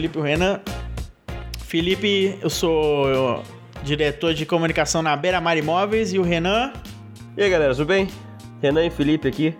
[0.00, 0.60] Felipe Renan.
[1.58, 3.44] Felipe, eu sou
[3.82, 6.72] diretor de comunicação na Beira Mar Imóveis e o Renan.
[7.36, 8.08] E aí galera, tudo bem?
[8.62, 9.54] Renan e Felipe aqui.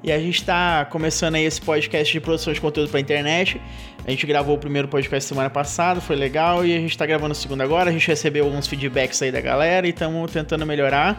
[0.00, 3.60] E a gente está começando aí esse podcast de produção de conteúdo para internet.
[4.06, 7.32] A gente gravou o primeiro podcast semana passada, foi legal, e a gente está gravando
[7.32, 7.90] o segundo agora.
[7.90, 11.18] A gente recebeu alguns feedbacks aí da galera e estamos tentando melhorar.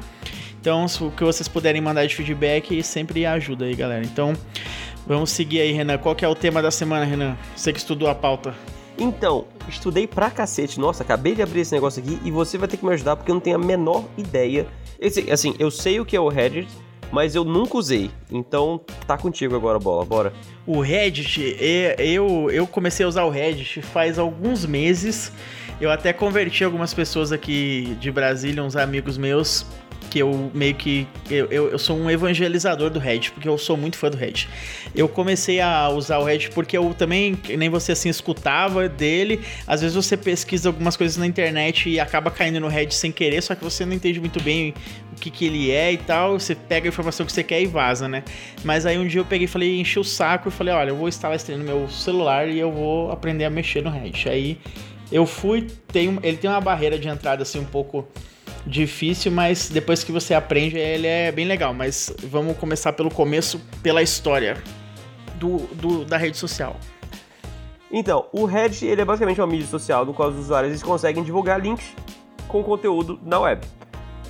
[0.61, 4.05] Então, o que vocês puderem mandar de feedback sempre ajuda aí, galera.
[4.05, 4.33] Então,
[5.05, 5.97] vamos seguir aí, Renan.
[5.97, 7.37] Qual que é o tema da semana, Renan?
[7.55, 8.53] Você que estudou a pauta.
[8.97, 10.79] Então, estudei pra cacete.
[10.79, 13.31] Nossa, acabei de abrir esse negócio aqui e você vai ter que me ajudar porque
[13.31, 14.67] eu não tenho a menor ideia.
[14.99, 16.67] Esse, assim, eu sei o que é o Reddit,
[17.11, 18.11] mas eu nunca usei.
[18.31, 20.33] Então tá contigo agora, bola, bora.
[20.65, 21.57] O Reddit,
[21.97, 25.31] eu, eu comecei a usar o Reddit faz alguns meses.
[25.81, 29.65] Eu até converti algumas pessoas aqui de Brasília, uns amigos meus,
[30.13, 31.07] que eu meio que.
[31.27, 34.47] Eu, eu, eu, sou um evangelizador do Reddit, porque eu sou muito fã do Reddit.
[34.93, 39.41] Eu comecei a usar o Reddit porque eu também, nem você assim, escutava dele.
[39.65, 43.41] Às vezes você pesquisa algumas coisas na internet e acaba caindo no Reddit sem querer,
[43.41, 44.75] só que você não entende muito bem
[45.13, 46.39] o que, que ele é e tal.
[46.39, 48.23] Você pega a informação que você quer e vaza, né?
[48.63, 50.95] Mas aí um dia eu peguei e falei, enchi o saco e falei, olha, eu
[50.95, 54.29] vou instalar esse no meu celular e eu vou aprender a mexer no Reddit.
[54.29, 54.59] Aí
[55.11, 58.07] eu fui, tem, ele tem uma barreira de entrada assim um pouco
[58.65, 61.73] difícil, mas depois que você aprende, ele é bem legal.
[61.73, 64.61] Mas vamos começar pelo começo, pela história
[65.35, 66.77] do, do da rede social.
[67.91, 71.61] Então, o Reddit ele é basicamente uma mídia social no qual os usuários conseguem divulgar
[71.61, 71.93] links
[72.47, 73.61] com conteúdo na web.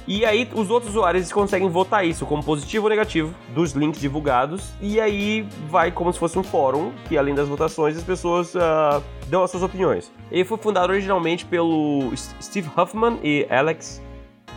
[0.06, 4.74] E aí os outros usuários conseguem votar isso como positivo ou negativo dos links divulgados.
[4.82, 9.02] E aí vai como se fosse um fórum, que além das votações as pessoas uh,
[9.30, 10.12] dão as suas opiniões.
[10.30, 12.12] Ele foi fundado originalmente pelo
[12.42, 14.02] Steve Huffman e Alex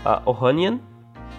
[0.07, 0.79] uh, Ohanian.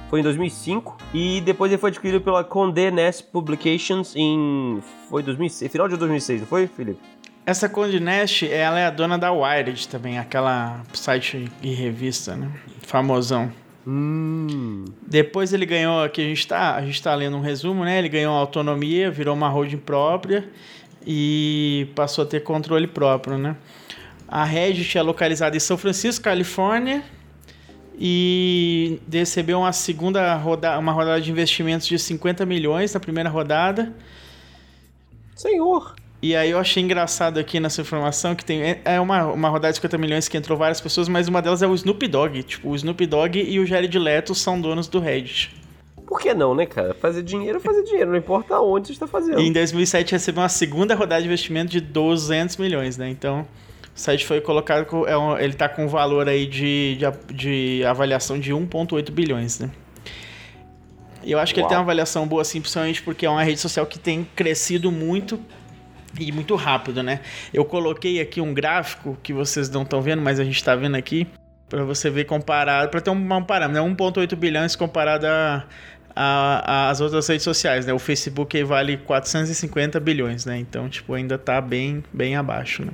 [0.10, 4.80] Foi em 2005 e depois ele foi adquirido pela Condé Nast Publications em
[5.10, 7.00] foi 2006, final de 2006, não foi, Felipe?
[7.46, 12.50] Essa Condé Nast, ela é a dona da Wired também, aquela site e revista, né?
[12.84, 13.52] Famosão.
[13.86, 14.84] Hum.
[15.06, 17.98] Depois ele ganhou, aqui a gente tá, a gente tá lendo um resumo, né?
[17.98, 20.50] Ele ganhou autonomia, virou uma holding própria
[21.06, 23.56] e passou a ter controle próprio, né?
[24.28, 27.02] A Reddit é localizada em São Francisco, Califórnia,
[27.98, 33.94] e recebeu uma segunda rodada, uma rodada de investimentos de 50 milhões na primeira rodada.
[35.36, 35.96] Senhor!
[36.22, 39.78] E aí eu achei engraçado aqui nessa informação que tem é uma, uma rodada de
[39.78, 42.44] 50 milhões que entrou várias pessoas, mas uma delas é o Snoop Dogg.
[42.44, 45.56] Tipo, o Snoop Dogg e o Jared Leto são donos do Reddit.
[46.08, 46.94] Por que não, né, cara?
[46.94, 49.40] Fazer dinheiro é fazer dinheiro, não importa onde você está fazendo.
[49.40, 53.10] E em 2007 recebeu uma segunda rodada de investimento de 200 milhões, né?
[53.10, 53.46] Então,
[53.98, 57.34] o site foi colocado, com, é um, ele está com um valor aí de, de,
[57.34, 59.72] de avaliação de 1,8 bilhões, né?
[61.24, 61.66] E eu acho que Uau.
[61.66, 64.92] ele tem uma avaliação boa, assim, principalmente porque é uma rede social que tem crescido
[64.92, 65.40] muito
[66.20, 67.22] e muito rápido, né?
[67.52, 70.96] Eu coloquei aqui um gráfico que vocês não estão vendo, mas a gente está vendo
[70.96, 71.28] aqui,
[71.68, 73.96] para você ver comparado, para ter um, um parâmetro, né?
[73.96, 75.26] 1,8 bilhões comparado
[76.16, 77.94] as outras redes sociais, né?
[77.94, 80.56] O Facebook vale 450 bilhões, né?
[80.60, 82.92] Então, tipo, ainda está bem, bem abaixo, né?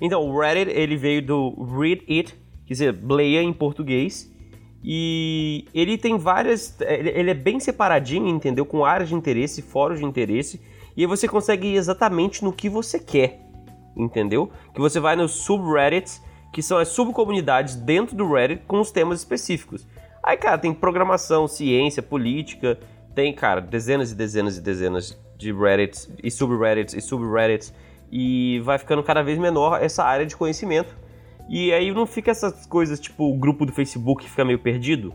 [0.00, 2.34] Então, o Reddit, ele veio do Read It,
[2.66, 4.32] quer dizer, bleia em português.
[4.82, 6.78] E ele tem várias...
[6.80, 8.64] Ele é bem separadinho, entendeu?
[8.64, 10.60] Com áreas de interesse, fóruns de interesse.
[10.96, 13.40] E aí você consegue ir exatamente no que você quer,
[13.96, 14.50] entendeu?
[14.72, 19.18] Que você vai nos subreddits, que são as subcomunidades dentro do Reddit com os temas
[19.18, 19.86] específicos.
[20.22, 22.78] Aí, cara, tem programação, ciência, política,
[23.14, 27.74] tem, cara, dezenas e dezenas e dezenas de Reddits e subreddits e subreddits
[28.10, 30.96] e vai ficando cada vez menor essa área de conhecimento.
[31.48, 35.14] E aí não fica essas coisas tipo o grupo do Facebook que fica meio perdido.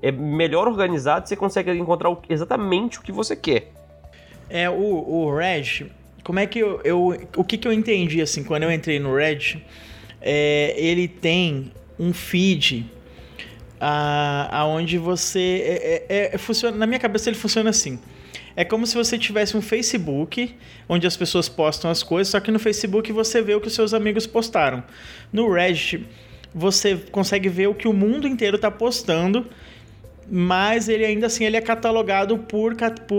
[0.00, 3.72] É melhor organizado, você consegue encontrar exatamente o que você quer.
[4.48, 5.90] É, o, o Reg,
[6.22, 7.28] como é que eu, eu.
[7.36, 9.62] O que, que eu entendi assim quando eu entrei no Red?
[10.20, 12.86] É, ele tem um feed
[14.50, 15.62] aonde você.
[15.64, 17.98] É, é, é, funciona, na minha cabeça ele funciona assim.
[18.54, 20.54] É como se você tivesse um Facebook
[20.88, 23.74] onde as pessoas postam as coisas, só que no Facebook você vê o que os
[23.74, 24.82] seus amigos postaram.
[25.32, 26.06] No Reddit
[26.54, 29.46] você consegue ver o que o mundo inteiro está postando
[30.30, 32.74] mas ele ainda assim ele é catalogado por,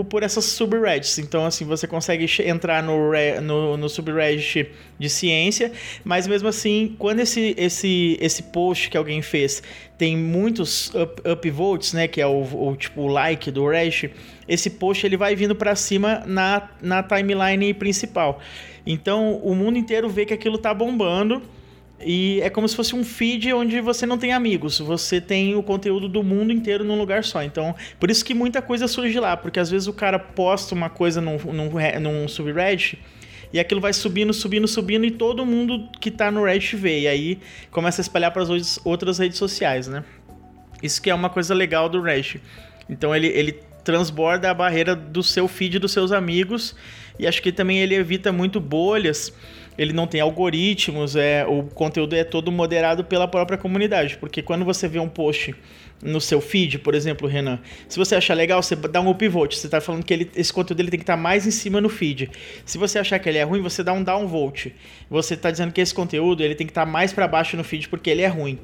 [0.08, 1.18] por, essas subreddits.
[1.18, 5.72] Então, assim, você consegue entrar no, no, no subreddit de ciência,
[6.02, 9.62] mas mesmo assim, quando esse, esse, esse post que alguém fez
[9.96, 14.12] tem muitos up, upvotes, né, que é o, o tipo o like do Reddit,
[14.48, 18.40] esse post ele vai vindo para cima na, na timeline principal.
[18.86, 21.42] Então, o mundo inteiro vê que aquilo tá bombando
[22.00, 25.62] e é como se fosse um feed onde você não tem amigos, você tem o
[25.62, 27.42] conteúdo do mundo inteiro num lugar só.
[27.42, 30.90] Então, por isso que muita coisa surge lá, porque às vezes o cara posta uma
[30.90, 31.70] coisa num, num,
[32.00, 32.98] num subreddit
[33.52, 37.00] E aquilo vai subindo, subindo, subindo, e todo mundo que tá no Reddit vê.
[37.00, 37.38] E aí
[37.70, 40.04] começa a espalhar para as outras redes sociais, né?
[40.82, 42.42] Isso que é uma coisa legal do Reddit.
[42.90, 46.74] Então ele, ele transborda a barreira do seu feed dos seus amigos.
[47.18, 49.32] E acho que também ele evita muito bolhas
[49.76, 54.16] ele não tem algoritmos, é, o conteúdo é todo moderado pela própria comunidade.
[54.18, 55.54] Porque quando você vê um post
[56.02, 57.58] no seu feed, por exemplo, Renan,
[57.88, 59.56] se você achar legal, você dá um upvote.
[59.56, 61.80] Você está falando que ele, esse conteúdo ele tem que estar tá mais em cima
[61.80, 62.30] no feed.
[62.64, 64.74] Se você achar que ele é ruim, você dá um downvote.
[65.08, 67.64] Você está dizendo que esse conteúdo ele tem que estar tá mais para baixo no
[67.64, 68.58] feed porque ele é ruim.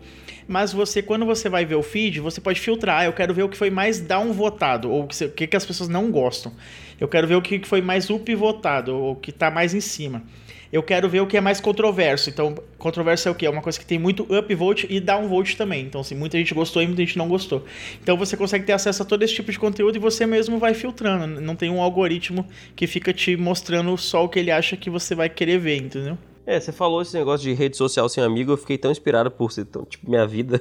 [0.47, 3.05] Mas você, quando você vai ver o feed, você pode filtrar.
[3.05, 6.11] Eu quero ver o que foi mais downvotado, ou o que, que as pessoas não
[6.11, 6.53] gostam.
[7.01, 10.23] Eu quero ver o que foi mais upvotado, ou o que está mais em cima
[10.73, 12.31] eu quero ver o que é mais controverso.
[12.31, 13.47] Então, controverso é o quê?
[13.47, 15.85] É uma coisa que tem muito upvote e downvote também.
[15.85, 17.65] Então, assim, muita gente gostou e muita gente não gostou.
[18.03, 20.75] Então, você consegue ter acesso a todo esse tipo de conteúdo e você mesmo vai
[20.75, 21.41] filtrando.
[21.41, 22.47] Não tem um algoritmo
[22.77, 26.17] que fica te mostrando só o que ele acha que você vai querer ver, entendeu?
[26.47, 29.53] É, você falou esse negócio de rede social sem amigo, eu fiquei tão inspirado por
[29.53, 30.61] ser tão, tipo, minha vida,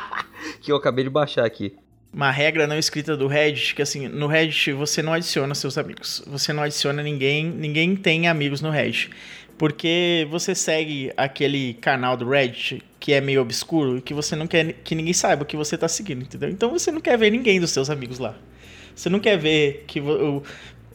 [0.60, 1.74] que eu acabei de baixar aqui
[2.12, 6.22] uma regra não escrita do Reddit, que assim, no Reddit você não adiciona seus amigos.
[6.26, 9.10] Você não adiciona ninguém, ninguém tem amigos no Reddit
[9.62, 14.46] porque você segue aquele canal do Reddit que é meio obscuro e que você não
[14.46, 16.48] quer que ninguém saiba o que você está seguindo, entendeu?
[16.48, 18.34] Então você não quer ver ninguém dos seus amigos lá.
[18.92, 20.42] Você não quer ver que o.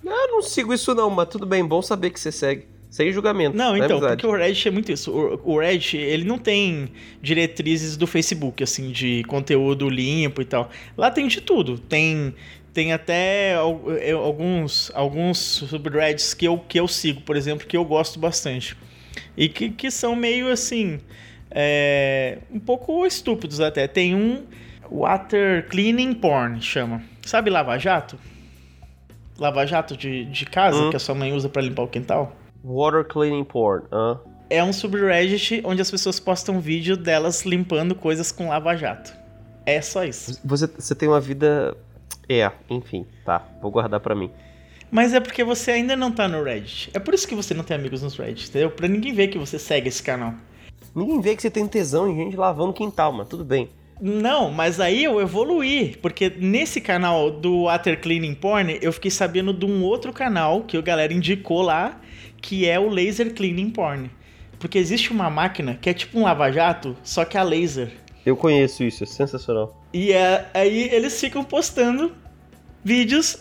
[0.03, 2.65] Eu não sigo isso não, mas tudo bem, bom saber que você segue.
[2.97, 3.55] Sem julgamento.
[3.55, 5.11] Não, então, porque o Reddit é muito isso.
[5.11, 6.89] O, o Reddit, ele não tem
[7.21, 10.71] diretrizes do Facebook, assim, de conteúdo limpo e tal.
[10.97, 11.77] Lá tem de tudo.
[11.77, 12.33] Tem
[12.73, 18.19] tem até alguns, alguns subreddits que eu, que eu sigo, por exemplo, que eu gosto
[18.19, 18.75] bastante.
[19.37, 20.99] E que, que são meio assim.
[21.51, 23.87] É, um pouco estúpidos até.
[23.87, 24.43] Tem um
[24.91, 27.03] Water Cleaning Porn, chama.
[27.23, 28.17] Sabe Lava Jato?
[29.37, 30.89] Lava Jato de, de casa hum.
[30.89, 32.35] que a sua mãe usa para limpar o quintal?
[32.63, 34.19] Water Cleaning Porn, uh.
[34.49, 39.13] É um subreddit onde as pessoas postam vídeo delas limpando coisas com Lava Jato.
[39.65, 40.39] É só isso.
[40.45, 41.75] Você, você tem uma vida
[42.29, 43.45] é, enfim, tá.
[43.61, 44.29] Vou guardar para mim.
[44.91, 46.89] Mas é porque você ainda não tá no Reddit.
[46.93, 48.71] É por isso que você não tem amigos nos Reddit, entendeu?
[48.71, 50.33] Pra ninguém ver que você segue esse canal.
[50.95, 53.69] Ninguém vê que você tem tesão em gente lavando quintal, mas tudo bem.
[53.99, 59.51] Não, mas aí eu evoluí, porque nesse canal do Water Cleaning Porn, eu fiquei sabendo
[59.51, 61.99] de um outro canal que a galera indicou lá,
[62.41, 64.09] que é o Laser Cleaning Porn.
[64.59, 67.91] Porque existe uma máquina que é tipo um lava-jato, só que a laser.
[68.25, 69.79] Eu conheço isso, é sensacional.
[69.93, 72.11] E é, aí eles ficam postando
[72.83, 73.39] vídeos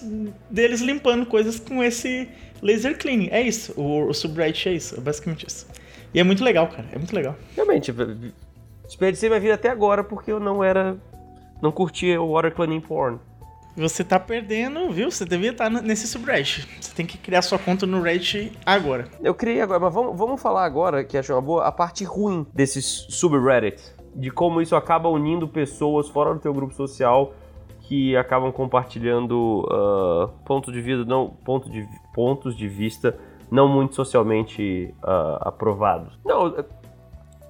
[0.51, 2.29] deles limpando coisas com esse
[2.63, 3.29] laser cleaning.
[3.31, 5.67] É isso, o, o subreddit é isso, é basicamente isso.
[6.13, 7.37] E é muito legal, cara, é muito legal.
[7.55, 7.93] Realmente,
[8.85, 10.97] desperdicei minha vida até agora porque eu não era.
[11.63, 13.19] não curtia o water cleaning porn.
[13.77, 15.11] Você tá perdendo, viu?
[15.11, 16.67] Você devia estar nesse subreddit.
[16.81, 19.07] Você tem que criar sua conta no Reddit agora.
[19.23, 22.47] Eu criei agora, mas vamos, vamos falar agora, que acho uma boa, a parte ruim
[22.55, 27.35] desses subreddits de como isso acaba unindo pessoas fora do teu grupo social
[27.81, 33.17] que acabam compartilhando uh, pontos de vida não ponto de pontos de vista
[33.51, 36.19] não muito socialmente uh, aprovados.
[36.25, 36.53] Não,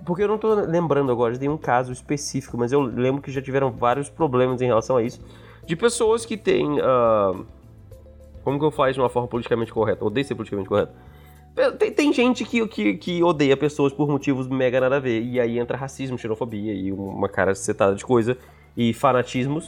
[0.05, 3.41] porque eu não estou lembrando agora de um caso específico, mas eu lembro que já
[3.41, 5.23] tiveram vários problemas em relação a isso
[5.67, 7.45] de pessoas que têm uh,
[8.43, 10.05] como que eu faço de uma forma politicamente correta?
[10.05, 10.93] Odeio ser politicamente correto
[11.79, 15.23] tem, tem gente que, que, que, odeia pessoas por motivos mega nada a ver.
[15.23, 18.37] E aí entra racismo, xenofobia e uma cara setada de coisa.
[18.77, 19.67] E fanatismos.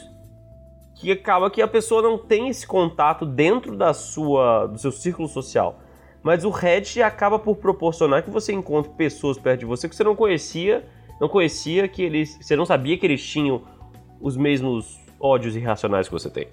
[0.94, 5.28] Que acaba que a pessoa não tem esse contato dentro da sua, do seu círculo
[5.28, 5.80] social.
[6.22, 10.04] Mas o Reddit acaba por proporcionar que você encontre pessoas perto de você que você
[10.04, 10.84] não conhecia.
[11.20, 12.36] Não conhecia que eles.
[12.40, 13.62] Você não sabia que eles tinham
[14.20, 16.48] os mesmos ódios irracionais que você tem.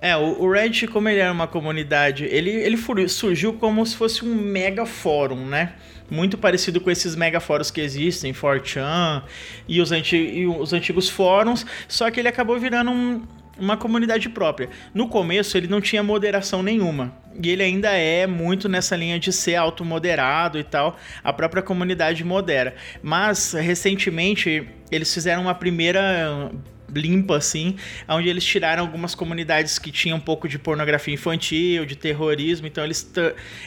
[0.00, 2.76] É, o, Reddit, como ele era uma comunidade, ele, ele
[3.08, 5.74] surgiu como se fosse um mega fórum, né?
[6.08, 9.24] Muito parecido com esses mega fóruns que existem, 4chan
[9.66, 13.22] e os, anti, e os antigos fóruns, só que ele acabou virando um,
[13.58, 14.70] uma comunidade própria.
[14.94, 17.12] No começo ele não tinha moderação nenhuma.
[17.42, 20.96] E ele ainda é muito nessa linha de ser automoderado e tal.
[21.22, 22.74] A própria comunidade modera.
[23.02, 26.50] Mas recentemente eles fizeram uma primeira
[26.94, 27.76] limpa, assim,
[28.08, 32.84] onde eles tiraram algumas comunidades que tinham um pouco de pornografia infantil, de terrorismo, então
[32.84, 33.10] eles,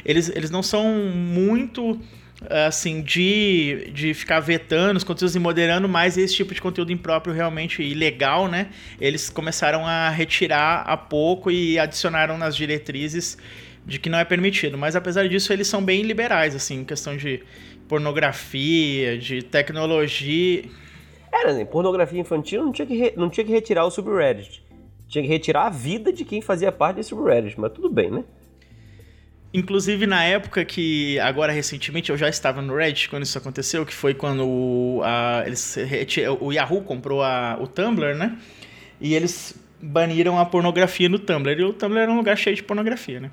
[0.05, 0.85] eles, eles não são
[1.15, 1.99] muito
[2.49, 7.33] assim, de, de ficar vetando os conteúdos e moderando mais esse tipo de conteúdo impróprio
[7.33, 8.69] realmente ilegal, né?
[8.99, 13.37] Eles começaram a retirar a pouco e adicionaram nas diretrizes
[13.85, 14.77] de que não é permitido.
[14.77, 17.43] Mas apesar disso, eles são bem liberais, assim, em questão de
[17.87, 20.63] pornografia, de tecnologia.
[21.31, 21.65] Era, né?
[21.65, 23.13] Pornografia infantil não tinha, que re...
[23.15, 24.63] não tinha que retirar o subreddit.
[25.07, 28.23] Tinha que retirar a vida de quem fazia parte desse subreddit, mas tudo bem, né?
[29.53, 33.93] Inclusive, na época que, agora recentemente, eu já estava no Reddit quando isso aconteceu, que
[33.93, 35.75] foi quando o, a, eles,
[36.39, 38.38] o Yahoo comprou a, o Tumblr, né?
[39.00, 41.59] E eles baniram a pornografia no Tumblr.
[41.59, 43.31] E o Tumblr era um lugar cheio de pornografia, né?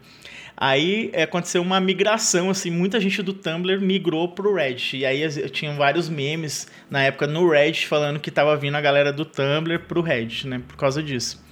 [0.57, 4.97] Aí é, aconteceu uma migração, assim, muita gente do Tumblr migrou pro Reddit.
[4.97, 9.13] E aí tinham vários memes na época no Reddit falando que tava vindo a galera
[9.13, 10.61] do Tumblr pro Reddit, né?
[10.67, 11.45] Por causa disso.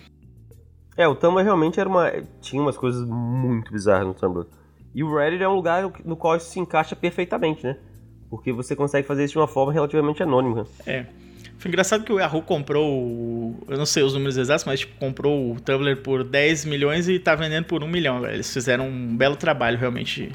[0.96, 2.10] É, o Tumblr realmente era uma.
[2.40, 4.46] tinha umas coisas muito bizarras no Tumblr.
[4.92, 7.76] E o Reddit é um lugar no qual isso se encaixa perfeitamente, né?
[8.28, 10.66] Porque você consegue fazer isso de uma forma relativamente anônima.
[10.84, 11.06] É.
[11.58, 15.52] Foi engraçado que o Yahoo comprou, eu não sei os números exatos, mas tipo, comprou
[15.52, 18.34] o Tumblr por 10 milhões e tá vendendo por 1 milhão, velho.
[18.34, 20.30] Eles fizeram um belo trabalho, realmente.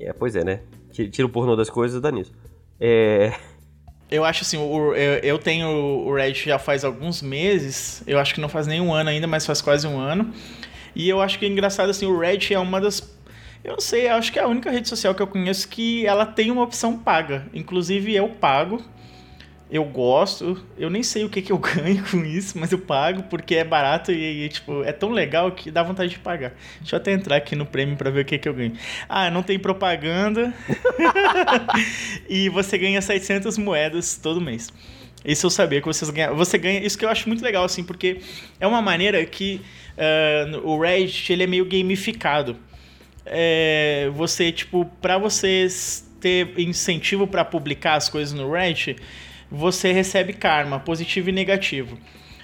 [0.00, 0.60] É, pois é, né?
[0.90, 2.32] Tira o pornô das coisas dá nisso.
[2.80, 3.34] É...
[4.10, 8.34] Eu acho assim, o, eu, eu tenho o Reddit já faz alguns meses, eu acho
[8.34, 10.32] que não faz nem um ano ainda, mas faz quase um ano.
[10.94, 13.00] E eu acho que é engraçado assim, o Reddit é uma das
[13.64, 16.06] eu não sei, eu acho que é a única rede social que eu conheço que
[16.06, 17.46] ela tem uma opção paga.
[17.54, 18.84] Inclusive eu pago
[19.70, 23.24] eu gosto, eu nem sei o que, que eu ganho com isso, mas eu pago
[23.24, 26.52] porque é barato e, e, tipo, é tão legal que dá vontade de pagar.
[26.80, 28.74] Deixa eu até entrar aqui no prêmio para ver o que, que eu ganho.
[29.08, 30.52] Ah, não tem propaganda
[32.28, 34.72] e você ganha 700 moedas todo mês.
[35.24, 36.36] Isso eu sabia que vocês ganham.
[36.36, 36.84] Você ganha.
[36.84, 38.18] Isso que eu acho muito legal, assim, porque
[38.60, 39.62] é uma maneira que
[39.96, 42.56] uh, o Reddit ele é meio gamificado.
[43.24, 48.96] É, você, tipo, para vocês ter incentivo para publicar as coisas no Reddit,
[49.54, 51.98] você recebe karma, positivo e negativo.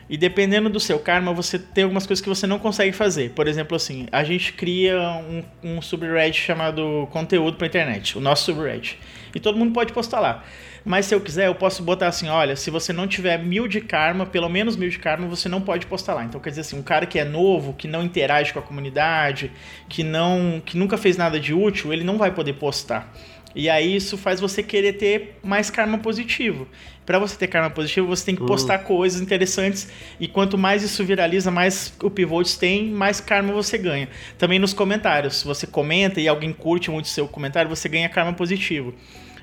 [0.08, 3.30] E dependendo do seu karma, você tem algumas coisas que você não consegue fazer.
[3.30, 8.46] Por exemplo, assim, a gente cria um, um subreddit chamado conteúdo para internet, o nosso
[8.46, 8.98] subreddit.
[9.32, 10.42] E todo mundo pode postar lá.
[10.84, 13.80] Mas se eu quiser, eu posso botar assim: olha, se você não tiver mil de
[13.80, 16.24] karma, pelo menos mil de karma, você não pode postar lá.
[16.24, 19.52] Então quer dizer assim, um cara que é novo, que não interage com a comunidade,
[19.88, 23.12] que não, que nunca fez nada de útil, ele não vai poder postar.
[23.54, 26.68] E aí isso faz você querer ter mais karma positivo.
[27.04, 28.84] Para você ter karma positivo, você tem que postar uhum.
[28.84, 29.88] coisas interessantes
[30.20, 34.08] e quanto mais isso viraliza, mais o Pivotes tem, mais karma você ganha.
[34.38, 38.08] Também nos comentários, se você comenta e alguém curte muito o seu comentário, você ganha
[38.08, 38.94] karma positivo.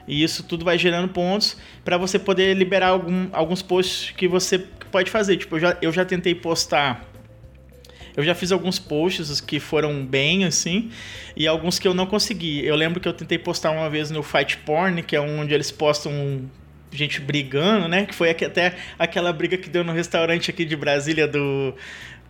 [0.08, 4.60] E isso tudo vai gerando pontos para você poder liberar algum, alguns posts que você
[4.90, 5.36] pode fazer.
[5.36, 7.06] Tipo, eu já, eu já tentei postar
[8.18, 10.90] eu já fiz alguns posts que foram bem, assim,
[11.36, 12.66] e alguns que eu não consegui.
[12.66, 15.70] Eu lembro que eu tentei postar uma vez no Fight Porn, que é onde eles
[15.72, 16.50] postam
[16.92, 18.08] gente brigando, né?
[18.08, 21.76] Que foi até aquela briga que deu no restaurante aqui de Brasília do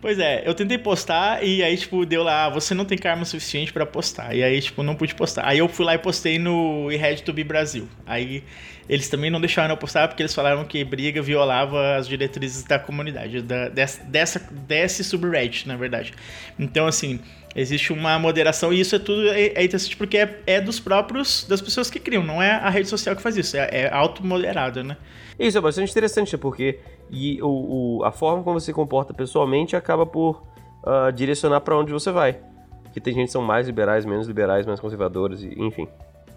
[0.00, 3.24] Pois é, eu tentei postar e aí, tipo, deu lá, ah, você não tem karma
[3.24, 4.32] suficiente para postar.
[4.32, 5.44] E aí, tipo, não pude postar.
[5.44, 7.88] Aí eu fui lá e postei no RedTube Brasil.
[8.06, 8.44] Aí
[8.88, 12.78] eles também não deixaram eu postar porque eles falaram que briga violava as diretrizes da
[12.78, 16.14] comunidade, da, dessa, dessa, desse subreddit, na verdade.
[16.56, 17.18] Então, assim,
[17.56, 21.44] existe uma moderação e isso é tudo é, é interessante porque é, é, dos próprios,
[21.48, 24.84] das pessoas que criam, não é a rede social que faz isso, é, é automoderado,
[24.84, 24.96] né?
[25.38, 26.80] Isso é bastante interessante, porque
[27.10, 30.42] e o, o, a forma como você se comporta pessoalmente acaba por
[30.82, 32.38] uh, direcionar para onde você vai.
[32.82, 35.86] Porque tem gente que são mais liberais, menos liberais, mais conservadores, enfim.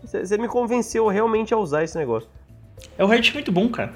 [0.04, 2.30] Você me convenceu realmente a usar esse negócio.
[2.98, 3.94] É o Reddit muito bom, cara.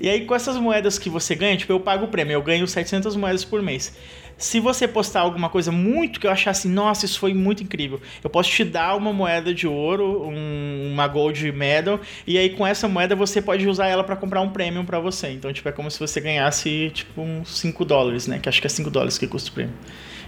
[0.00, 2.66] E aí, com essas moedas que você ganha, tipo, eu pago o prêmio, eu ganho
[2.66, 3.96] 700 moedas por mês.
[4.38, 8.00] Se você postar alguma coisa muito que eu achar assim, nossa, isso foi muito incrível,
[8.22, 12.64] eu posso te dar uma moeda de ouro, um, uma gold medal, e aí com
[12.64, 15.30] essa moeda você pode usar ela para comprar um prêmio para você.
[15.30, 18.38] Então, tipo, é como se você ganhasse, tipo, uns 5 dólares, né?
[18.38, 19.74] Que acho que é 5 dólares que custa o prêmio.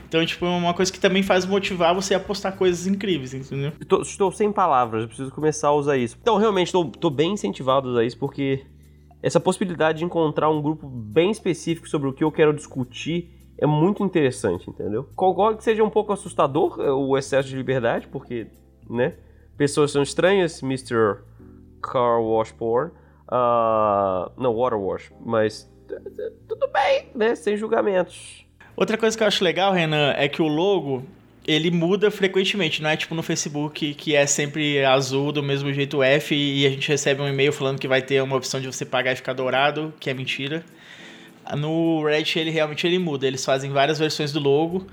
[0.08, 3.72] Então, tipo, é uma coisa que também faz motivar você a postar coisas incríveis, entendeu?
[3.80, 6.18] Estou, estou sem palavras, preciso começar a usar isso.
[6.20, 8.64] Então, realmente, estou bem incentivado a usar isso, porque
[9.22, 13.66] essa possibilidade de encontrar um grupo bem específico sobre o que eu quero discutir é
[13.66, 15.06] muito interessante, entendeu?
[15.14, 18.46] Concordo que seja um pouco assustador é, o excesso de liberdade, porque,
[18.88, 19.14] né?
[19.56, 21.18] Pessoas são estranhas, Mr.
[21.82, 22.90] Car Wash Porn.
[23.28, 25.70] Uh, não, Water Wash, mas
[26.48, 27.34] tudo bem, né?
[27.34, 28.46] Sem julgamentos.
[28.74, 31.04] Outra coisa que eu acho legal, Renan, é que o logo
[31.46, 36.02] ele muda frequentemente, não é tipo no Facebook que é sempre azul do mesmo jeito
[36.02, 38.84] F e a gente recebe um e-mail falando que vai ter uma opção de você
[38.84, 40.64] pagar e ficar dourado, que é mentira.
[41.57, 44.87] No Reddit ele realmente ele muda, eles fazem várias versões do logo,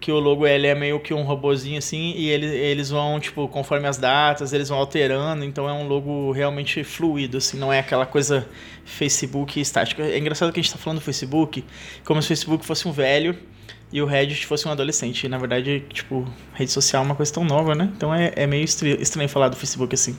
[0.00, 3.48] que o logo ele é meio que um robozinho assim, e eles, eles vão, tipo,
[3.48, 7.78] conforme as datas, eles vão alterando, então é um logo realmente fluido, assim, não é
[7.78, 8.46] aquela coisa
[8.84, 10.02] Facebook estática.
[10.02, 11.64] É engraçado que a gente tá falando do Facebook,
[12.04, 13.36] como se o Facebook fosse um velho
[13.92, 15.24] e o Reddit fosse um adolescente.
[15.24, 17.90] E, na verdade, tipo, rede social é uma coisa tão nova, né?
[17.96, 20.16] Então é, é meio estranho falar do Facebook assim.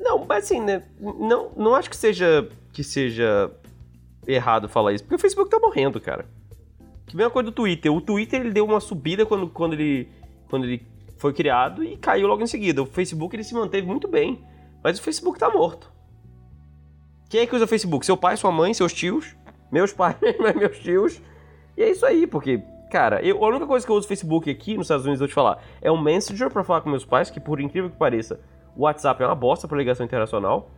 [0.00, 0.82] Não, mas assim, né?
[1.00, 2.48] Não, não acho que seja,
[2.80, 3.50] que seja
[4.26, 6.24] errado falar isso, porque o Facebook tá morrendo, cara.
[7.06, 7.92] Que mesma coisa do Twitter.
[7.92, 10.08] O Twitter ele deu uma subida quando, quando ele
[10.48, 12.82] quando ele foi criado e caiu logo em seguida.
[12.82, 14.42] O Facebook ele se manteve muito bem,
[14.82, 15.92] mas o Facebook tá morto.
[17.28, 18.06] Quem é que usa o Facebook?
[18.06, 19.36] Seu pai, sua mãe, seus tios,
[19.70, 20.16] meus pais,
[20.56, 21.20] meus tios.
[21.76, 24.76] E é isso aí, porque, cara, eu, a única coisa que eu uso Facebook aqui
[24.76, 27.38] nos Estados Unidos, vou te falar, é um Messenger para falar com meus pais, que
[27.38, 28.40] por incrível que pareça,
[28.74, 30.70] o WhatsApp é uma bosta para ligação internacional.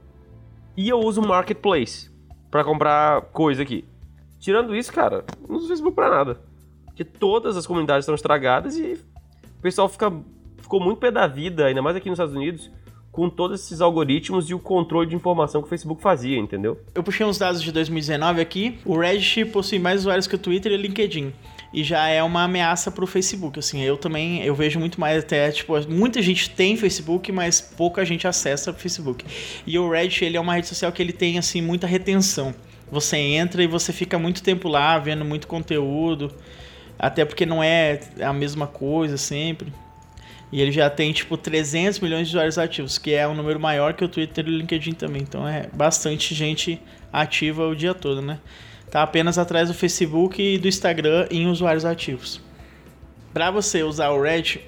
[0.76, 2.10] E eu uso o Marketplace
[2.50, 3.84] para comprar coisa aqui.
[4.38, 6.40] Tirando isso, cara, não uso Facebook pra nada.
[6.86, 8.94] Porque todas as comunidades estão estragadas e
[9.58, 10.12] o pessoal fica,
[10.58, 12.70] ficou muito pé da vida, ainda mais aqui nos Estados Unidos,
[13.10, 16.80] com todos esses algoritmos e o controle de informação que o Facebook fazia, entendeu?
[16.94, 18.78] Eu puxei uns dados de 2019 aqui.
[18.84, 21.32] O Reddit possui mais usuários que o Twitter e o LinkedIn.
[21.72, 25.24] E já é uma ameaça para o Facebook, assim, eu também, eu vejo muito mais
[25.24, 29.24] até, tipo, muita gente tem Facebook, mas pouca gente acessa o Facebook.
[29.66, 32.54] E o Reddit, ele é uma rede social que ele tem, assim, muita retenção.
[32.90, 36.30] Você entra e você fica muito tempo lá, vendo muito conteúdo,
[36.98, 39.72] até porque não é a mesma coisa sempre.
[40.52, 43.94] E ele já tem tipo 300 milhões de usuários ativos, que é um número maior
[43.94, 45.22] que o Twitter e o LinkedIn também.
[45.22, 46.78] Então é bastante gente
[47.10, 48.38] ativa o dia todo, né?
[48.92, 52.42] Tá apenas atrás do Facebook e do Instagram em usuários ativos.
[53.32, 54.60] Para você usar o Reddit,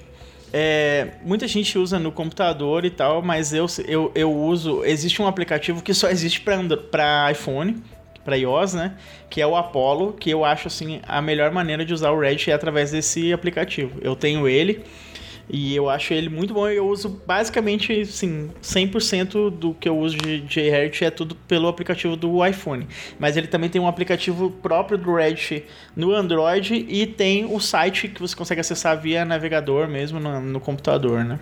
[0.51, 4.83] é, muita gente usa no computador e tal, mas eu, eu, eu uso.
[4.83, 7.83] Existe um aplicativo que só existe para iPhone,
[8.23, 8.95] para iOS, né?
[9.29, 12.49] Que é o Apollo, que eu acho assim a melhor maneira de usar o Reddit
[12.49, 13.99] é através desse aplicativo.
[14.01, 14.83] Eu tenho ele.
[15.47, 16.67] E eu acho ele muito bom.
[16.67, 22.15] Eu uso basicamente, assim, 100% do que eu uso de JHeart é tudo pelo aplicativo
[22.15, 22.87] do iPhone.
[23.19, 25.63] Mas ele também tem um aplicativo próprio do Reddit
[25.95, 30.59] no Android e tem o site que você consegue acessar via navegador mesmo no, no
[30.59, 31.39] computador, né?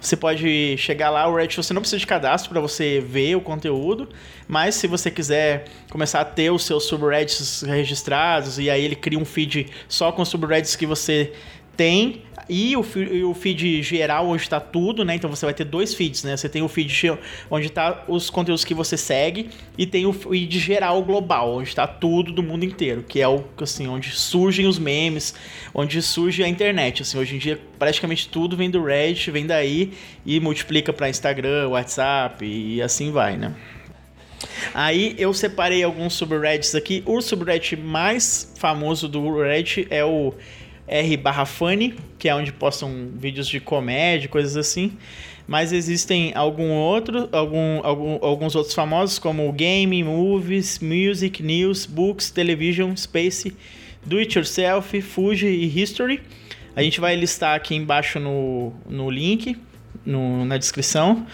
[0.00, 3.40] Você pode chegar lá, o Reddit você não precisa de cadastro para você ver o
[3.40, 4.08] conteúdo,
[4.46, 9.18] mas se você quiser começar a ter os seus subreddits registrados e aí ele cria
[9.18, 11.32] um feed só com subreddits que você
[11.78, 15.14] tem e o, o feed geral onde está tudo, né?
[15.14, 16.36] Então você vai ter dois feeds, né?
[16.36, 20.58] Você tem o feed onde está os conteúdos que você segue e tem o feed
[20.58, 24.78] geral global, onde está tudo do mundo inteiro, que é o assim onde surgem os
[24.78, 25.34] memes,
[25.72, 27.02] onde surge a internet.
[27.02, 29.92] Assim, hoje em dia praticamente tudo vem do Reddit, vem daí
[30.26, 33.54] e multiplica para Instagram, WhatsApp e assim vai, né?
[34.74, 37.02] Aí eu separei alguns subreddits aqui.
[37.06, 40.34] O subreddit mais famoso do Reddit é o
[40.88, 44.92] R barra funny, que é onde postam vídeos de comédia, coisas assim.
[45.46, 52.30] Mas existem algum outro, algum, algum, alguns outros famosos, como Game, Movies, Music, News, Books,
[52.30, 53.56] Television, Space,
[54.04, 56.20] Do It Yourself, Fuji e History.
[56.76, 59.56] A gente vai listar aqui embaixo no, no link,
[60.04, 61.26] no, na descrição.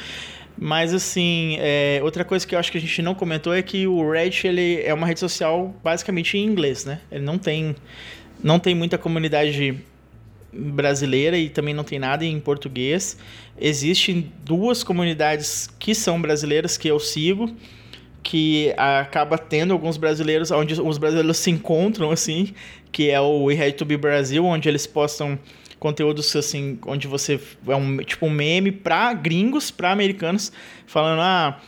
[0.57, 3.87] Mas assim, é, outra coisa que eu acho que a gente não comentou é que
[3.87, 7.01] o Reddit ele é uma rede social basicamente em inglês, né?
[7.11, 7.75] Ele não tem
[8.45, 9.83] não tem muita comunidade
[10.53, 13.17] brasileira e também não tem nada em português.
[13.59, 17.51] Existem duas comunidades que são brasileiras que eu sigo,
[18.23, 22.53] que acaba tendo alguns brasileiros, onde os brasileiros se encontram, assim,
[22.93, 25.39] que é o RedTube Brasil, onde eles postam
[25.79, 30.53] conteúdos assim, onde você é um tipo um meme para gringos, para americanos,
[30.87, 31.61] falando ah,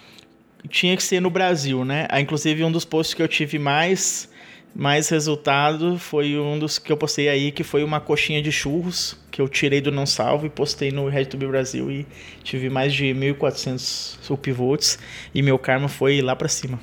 [0.68, 2.06] tinha que ser no Brasil, né?
[2.10, 4.28] Ah, inclusive um dos posts que eu tive mais
[4.76, 9.18] mais resultado foi um dos que eu postei aí, que foi uma coxinha de churros
[9.30, 12.06] que eu tirei do Não Salvo e postei no RedTube Brasil e
[12.42, 14.98] tive mais de 1.400 upvotes
[15.34, 16.78] e meu karma foi lá para cima.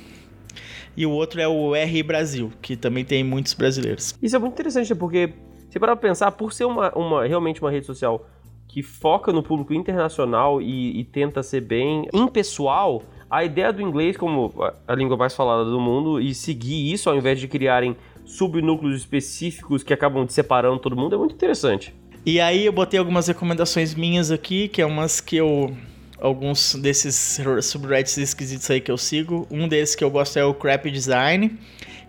[0.96, 4.14] E o outro é o R Brasil, que também tem muitos brasileiros.
[4.20, 5.32] Isso é muito interessante, porque
[5.70, 8.28] se parar pra pensar, por ser uma, uma, realmente uma rede social
[8.66, 13.04] que foca no público internacional e, e tenta ser bem impessoal,
[13.34, 14.54] a ideia do inglês como
[14.86, 19.82] a língua mais falada do mundo e seguir isso ao invés de criarem subnúcleos específicos
[19.82, 21.92] que acabam separando todo mundo é muito interessante.
[22.24, 25.76] E aí eu botei algumas recomendações minhas aqui, que é umas que eu
[26.20, 29.48] alguns desses subreddits esquisitos aí que eu sigo.
[29.50, 31.58] Um desses que eu gosto é o Crap Design,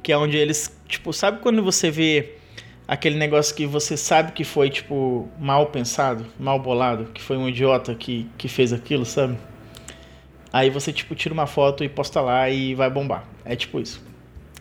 [0.04, 2.36] que é onde eles, tipo, sabe quando você vê
[2.88, 7.50] aquele negócio que você sabe que foi, tipo, mal pensado, mal bolado, que foi um
[7.50, 9.36] idiota que, que fez aquilo, sabe?
[10.56, 13.26] Aí você, tipo, tira uma foto e posta lá e vai bombar.
[13.44, 14.02] É tipo isso.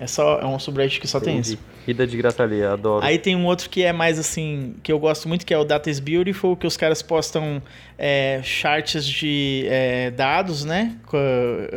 [0.01, 1.33] É só é um subreddit que só Entendi.
[1.33, 1.59] tem isso.
[1.87, 3.07] Rida de graça ali, adoro.
[3.07, 5.63] Aí tem um outro que é mais assim, que eu gosto muito, que é o
[5.63, 7.63] Data is Beautiful, que os caras postam
[7.97, 10.97] é, charts de é, dados, né?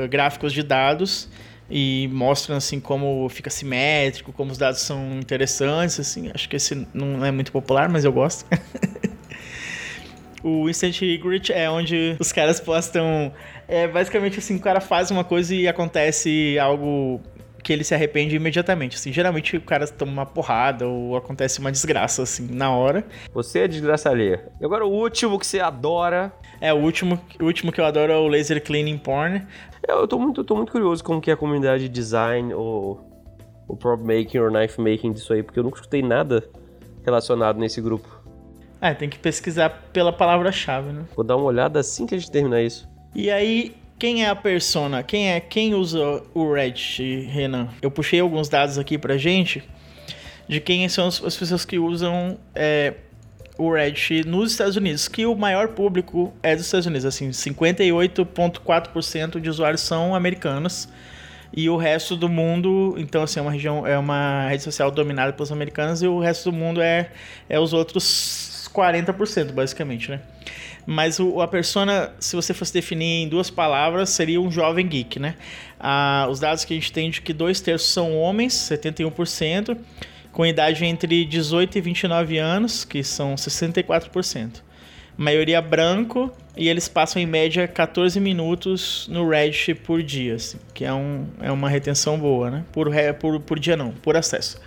[0.09, 1.29] Gráficos de dados
[1.69, 6.31] e mostram assim como fica simétrico, como os dados são interessantes, assim.
[6.33, 8.47] Acho que esse não é muito popular, mas eu gosto.
[10.43, 13.31] o Instant Regret é onde os caras postam
[13.67, 17.21] é basicamente assim, o cara faz uma coisa e acontece algo
[17.63, 18.95] que ele se arrepende imediatamente.
[18.95, 23.05] Assim, geralmente o cara toma uma porrada ou acontece uma desgraça, assim, na hora.
[23.33, 24.47] Você é desgraça alheia.
[24.61, 26.31] E agora o último que você adora.
[26.61, 29.45] É, o último, o último que eu adoro é o Laser Cleaning Porn.
[29.85, 33.05] Eu tô muito, tô muito curioso como que é a comunidade de design ou
[33.67, 36.47] o prop making ou knife making disso aí, porque eu nunca escutei nada
[37.03, 38.07] relacionado nesse grupo.
[38.79, 41.03] É, tem que pesquisar pela palavra-chave, né?
[41.15, 42.87] Vou dar uma olhada assim que a gente terminar isso.
[43.17, 45.01] E aí, quem é a persona?
[45.01, 47.67] Quem é quem usa o Reddit, Renan?
[47.81, 49.63] Eu puxei alguns dados aqui pra gente
[50.47, 52.93] de quem são as pessoas que usam é,
[53.57, 59.41] o Reddit nos Estados Unidos, que o maior público é dos Estados Unidos, assim, 58.4%
[59.41, 60.87] de usuários são americanos
[61.51, 65.33] e o resto do mundo, então assim, é uma região, é uma rede social dominada
[65.33, 67.09] pelos americanos e o resto do mundo é,
[67.49, 70.21] é os outros 40%, basicamente, né?
[70.89, 75.19] Mas o, a persona, se você fosse definir em duas palavras, seria um jovem geek,
[75.19, 75.35] né?
[75.77, 79.77] Ah, os dados que a gente tem de que dois terços são homens, 71%,
[80.31, 84.61] com idade entre 18 e 29 anos, que são 64%.
[85.17, 90.85] Maioria branco, e eles passam em média 14 minutos no Reddit por dia, assim, que
[90.85, 92.63] é, um, é uma retenção boa, né?
[92.71, 94.57] Por, por, por dia não, por acesso.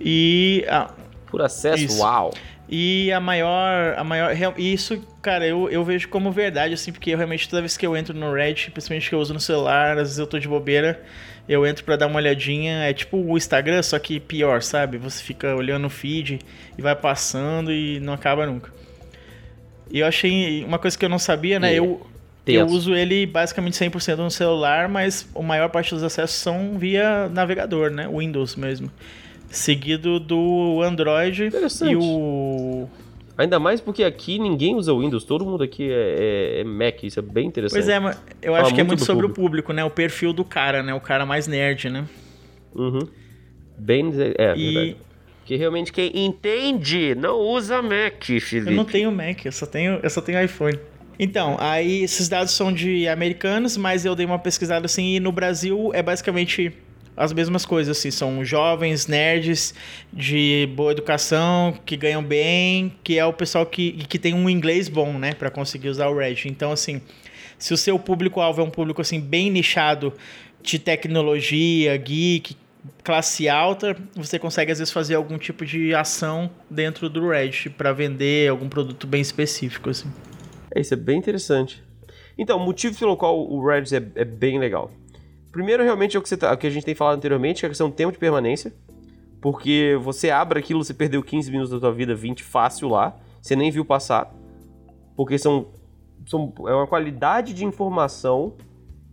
[0.00, 0.64] E.
[0.68, 0.90] Ah,
[1.30, 1.84] por acesso?
[1.84, 2.00] Isso.
[2.00, 2.32] Uau!
[2.74, 3.98] E a maior.
[3.98, 7.76] A maior isso, cara, eu, eu vejo como verdade, assim, porque eu realmente toda vez
[7.76, 10.38] que eu entro no Reddit, principalmente que eu uso no celular, às vezes eu tô
[10.38, 11.02] de bobeira,
[11.46, 12.84] eu entro para dar uma olhadinha.
[12.84, 14.96] É tipo o Instagram, só que pior, sabe?
[14.96, 16.38] Você fica olhando o feed
[16.78, 18.72] e vai passando e não acaba nunca.
[19.90, 21.74] E eu achei uma coisa que eu não sabia, né?
[21.74, 22.06] Eu,
[22.46, 27.28] eu uso ele basicamente 100% no celular, mas a maior parte dos acessos são via
[27.28, 28.08] navegador, né?
[28.08, 28.90] Windows mesmo
[29.52, 31.50] seguido do Android
[31.88, 32.88] e o.
[33.36, 37.18] Ainda mais porque aqui ninguém usa Windows, todo mundo aqui é, é, é Mac, isso
[37.18, 37.78] é bem interessante.
[37.78, 39.40] Pois é, mas eu Fala acho que é muito sobre público.
[39.40, 39.84] o público, né?
[39.84, 40.92] O perfil do cara, né?
[40.92, 42.04] O cara mais nerd, né?
[42.74, 43.08] Uhum.
[43.78, 44.12] Bem.
[44.38, 44.74] É, e...
[44.74, 44.96] verdade.
[45.44, 48.70] Que realmente quem entende não usa Mac, Felipe.
[48.70, 50.78] Eu não tenho Mac, eu só tenho, eu só tenho iPhone.
[51.18, 55.32] Então, aí esses dados são de americanos, mas eu dei uma pesquisada assim e no
[55.32, 56.72] Brasil é basicamente
[57.16, 59.74] as mesmas coisas, assim, são jovens, nerds,
[60.12, 64.88] de boa educação, que ganham bem, que é o pessoal que, que tem um inglês
[64.88, 66.48] bom, né, para conseguir usar o Reddit.
[66.48, 67.02] Então, assim,
[67.58, 70.12] se o seu público-alvo é um público, assim, bem nichado
[70.62, 72.56] de tecnologia, geek,
[73.04, 77.92] classe alta, você consegue, às vezes, fazer algum tipo de ação dentro do Reddit para
[77.92, 80.10] vender algum produto bem específico, assim.
[80.74, 81.82] É, isso é bem interessante.
[82.38, 84.90] Então, o motivo pelo qual o Reddit é, é bem legal
[85.52, 87.68] Primeiro, realmente, é o que, tá, o que, a gente tem falado anteriormente, que é
[87.68, 88.72] a questão do tempo de permanência.
[89.40, 93.54] Porque você abre aquilo, você perdeu 15 minutos da tua vida, 20 fácil lá, você
[93.54, 94.32] nem viu passar.
[95.14, 95.68] Porque são,
[96.26, 98.56] são é uma qualidade de informação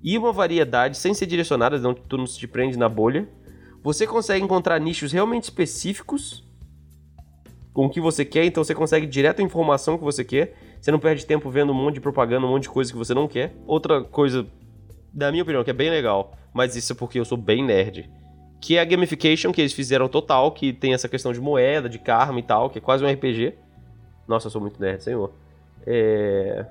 [0.01, 3.27] e uma variedade sem ser direcionada, não, tu não se prende na bolha.
[3.83, 6.47] Você consegue encontrar nichos realmente específicos
[7.73, 10.55] com o que você quer, então você consegue direto a informação que você quer.
[10.79, 13.13] Você não perde tempo vendo um monte de propaganda, um monte de coisa que você
[13.13, 13.55] não quer.
[13.65, 14.47] Outra coisa
[15.13, 18.09] da minha opinião, que é bem legal, mas isso é porque eu sou bem nerd.
[18.61, 21.97] Que é a gamification que eles fizeram total, que tem essa questão de moeda, de
[21.97, 23.53] karma e tal, que é quase um RPG.
[24.27, 25.31] Nossa, eu sou muito nerd, senhor.
[25.85, 26.65] É...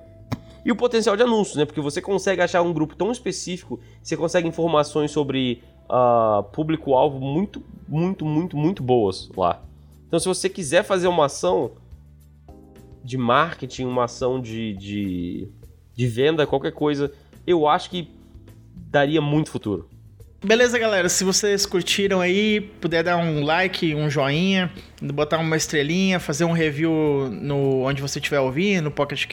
[0.63, 1.65] E o potencial de anúncios, né?
[1.65, 7.63] Porque você consegue achar um grupo tão específico, você consegue informações sobre uh, público-alvo muito,
[7.87, 9.63] muito, muito, muito boas lá.
[10.07, 11.71] Então, se você quiser fazer uma ação
[13.03, 15.47] de marketing, uma ação de, de,
[15.95, 17.11] de venda, qualquer coisa,
[17.45, 18.11] eu acho que
[18.89, 19.87] daria muito futuro.
[20.43, 21.09] Beleza, galera.
[21.09, 24.71] Se vocês curtiram aí, puder dar um like, um joinha,
[25.01, 29.25] botar uma estrelinha, fazer um review no onde você estiver ouvindo, no Pocket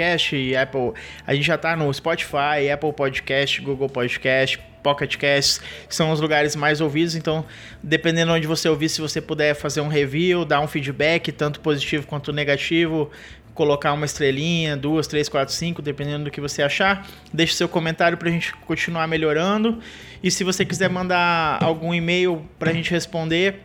[0.61, 0.93] Apple.
[1.25, 6.21] A gente já tá no Spotify, Apple Podcast, Google Podcast, Pocket Cast, que são os
[6.21, 7.15] lugares mais ouvidos.
[7.15, 7.45] Então,
[7.81, 12.05] dependendo onde você ouvir, se você puder fazer um review, dar um feedback, tanto positivo
[12.07, 13.11] quanto negativo,
[13.57, 17.05] colocar uma estrelinha, duas, três, quatro, cinco, dependendo do que você achar.
[17.33, 19.81] Deixe seu comentário para a gente continuar melhorando.
[20.23, 23.63] E se você quiser mandar algum e-mail para a gente responder,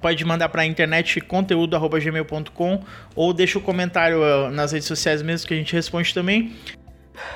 [0.00, 2.82] pode mandar para a internet conteúdo@gmail.com
[3.14, 6.56] ou deixa o um comentário uh, nas redes sociais mesmo que a gente responde também.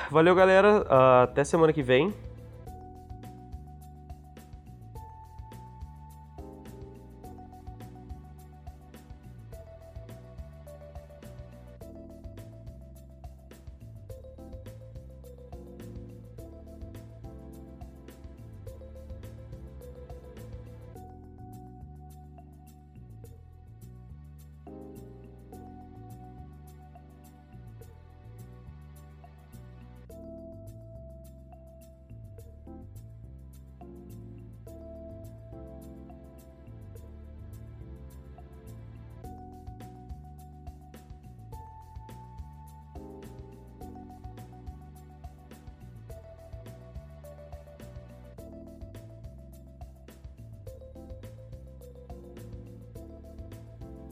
[0.09, 0.81] Valeu, galera.
[0.81, 2.13] Uh, até semana que vem.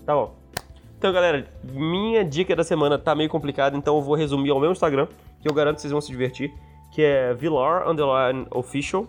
[0.05, 0.35] Tá bom.
[0.97, 4.71] Então, galera, minha dica da semana tá meio complicada, então eu vou resumir ao meu
[4.71, 5.07] Instagram,
[5.41, 6.53] que eu garanto que vocês vão se divertir,
[6.93, 9.07] que é Vilar Underline Official.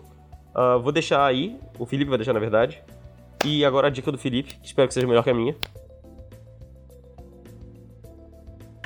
[0.55, 2.81] Uh, vou deixar aí, o Felipe vai deixar na verdade.
[3.45, 5.55] E agora a dica do Felipe, que espero que seja melhor que a minha.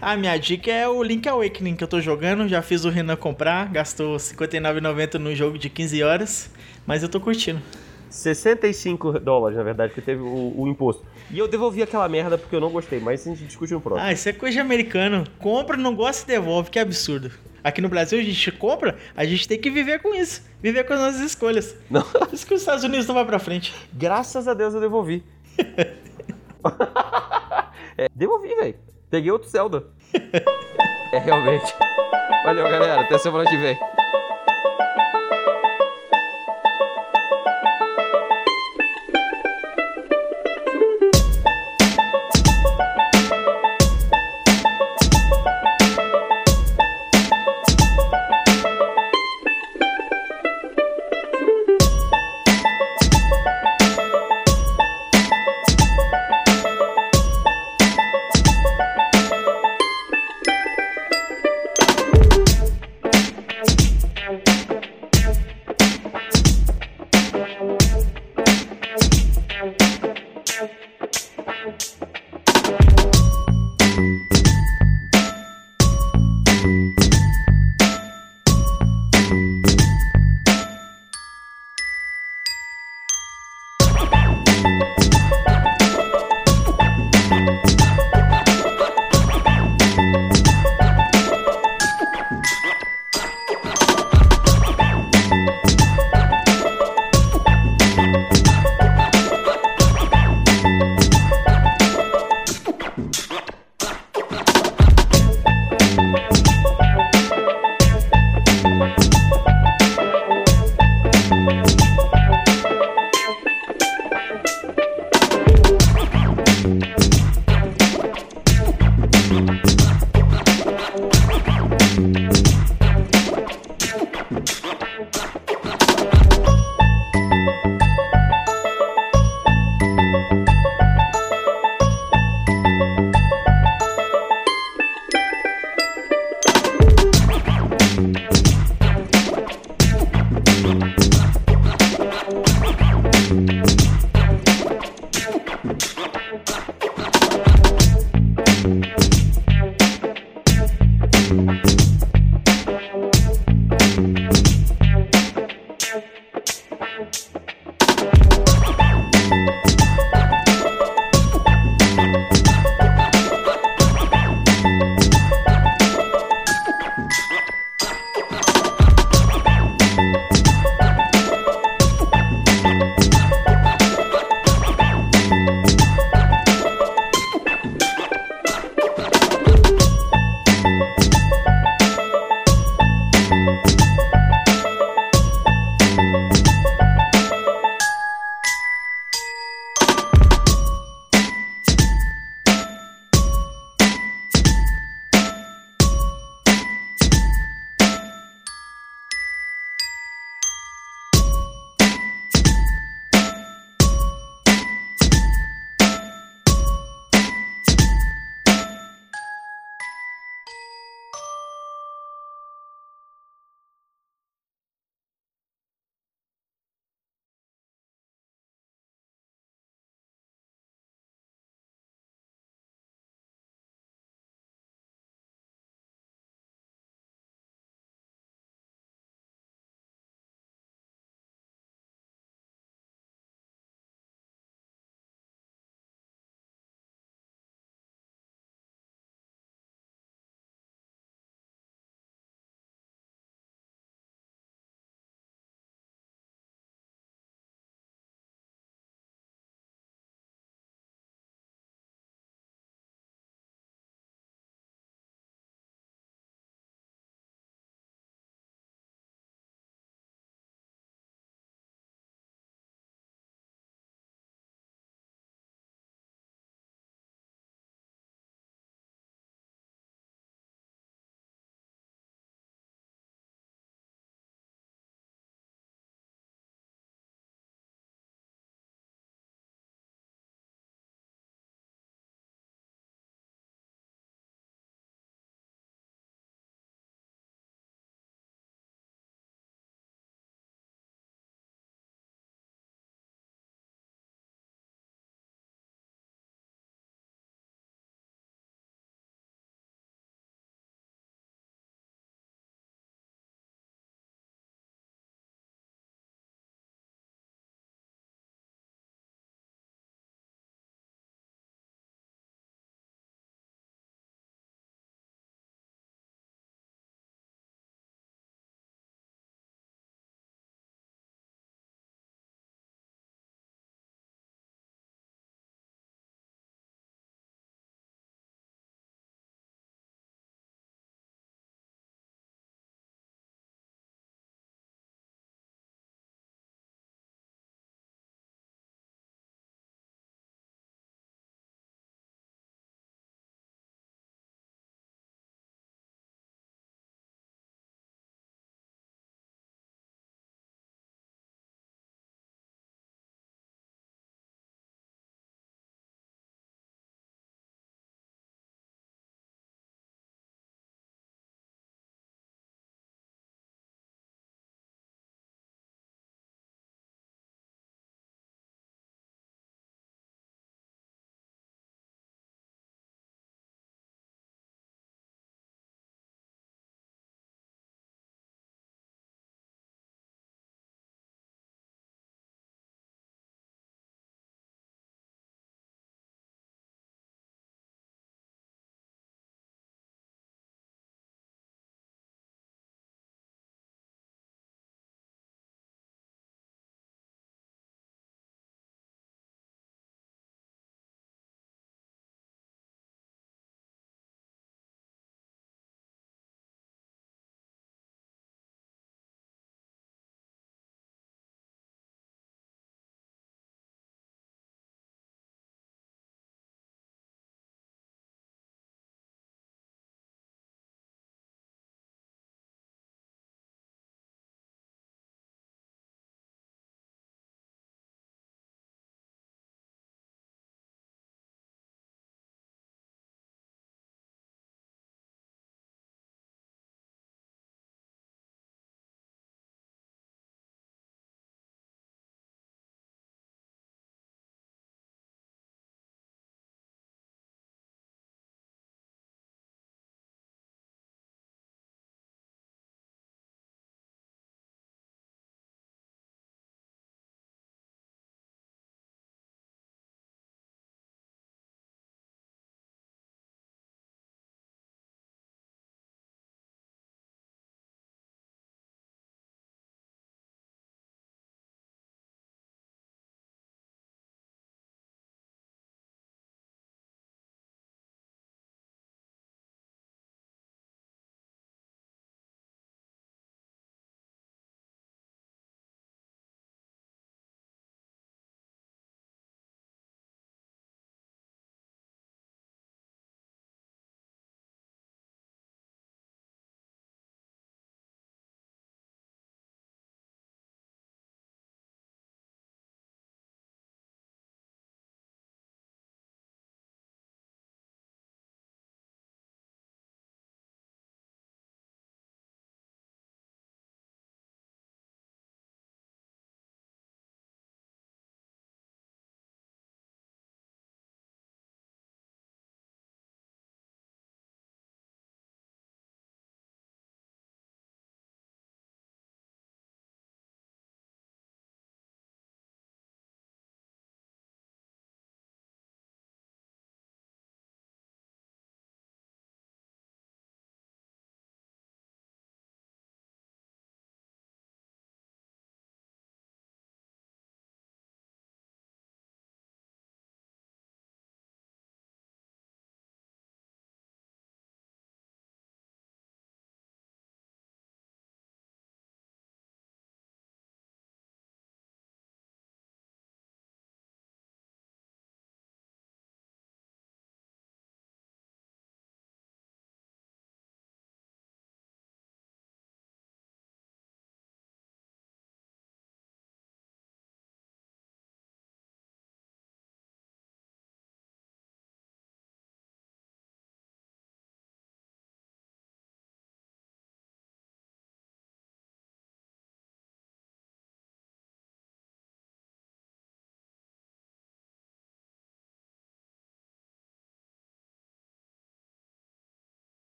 [0.00, 2.48] A minha dica é o Link Awakening que eu tô jogando.
[2.48, 6.50] Já fiz o Renan comprar, gastou R$ 59,90 no jogo de 15 horas,
[6.86, 7.62] mas eu tô curtindo.
[8.16, 11.04] 65 dólares, na verdade, que teve o, o, imposto.
[11.30, 14.06] E eu devolvi aquela merda porque eu não gostei, mas a gente discute no próximo.
[14.06, 15.24] Ah, isso é coisa americana.
[15.38, 17.30] Compra, não gosta e devolve, que absurdo.
[17.62, 20.42] Aqui no Brasil a gente compra, a gente tem que viver com isso.
[20.62, 21.76] Viver com as nossas escolhas.
[21.90, 22.02] Não.
[22.02, 23.74] Por isso que os Estados Unidos não vai pra frente.
[23.92, 25.22] Graças a Deus eu devolvi.
[27.98, 28.76] é, devolvi, velho.
[29.10, 29.84] Peguei outro Zelda.
[31.12, 31.74] é, realmente.
[32.44, 33.02] Valeu, galera.
[33.02, 33.76] Até semana que vem.